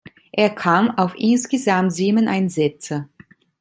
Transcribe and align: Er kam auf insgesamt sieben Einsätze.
Er 0.31 0.49
kam 0.49 0.89
auf 0.97 1.13
insgesamt 1.15 1.93
sieben 1.93 2.27
Einsätze. 2.27 3.07